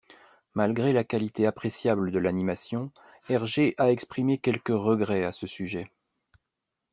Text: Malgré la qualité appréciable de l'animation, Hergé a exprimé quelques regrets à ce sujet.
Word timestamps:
Malgré 0.55 0.93
la 0.93 1.03
qualité 1.03 1.45
appréciable 1.45 2.09
de 2.11 2.17
l'animation, 2.17 2.91
Hergé 3.29 3.75
a 3.77 3.91
exprimé 3.91 4.39
quelques 4.39 4.69
regrets 4.73 5.25
à 5.25 5.31
ce 5.31 5.45
sujet. 5.45 5.91